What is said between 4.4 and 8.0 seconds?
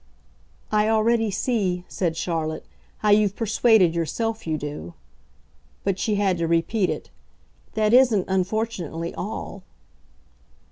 you do." But she had to repeat it. "That